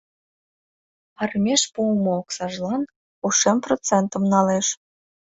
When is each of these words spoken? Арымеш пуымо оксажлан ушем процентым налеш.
Арымеш 1.21 1.61
пуымо 1.73 2.11
оксажлан 2.21 2.81
ушем 3.25 3.57
процентым 3.65 4.23
налеш. 4.33 4.67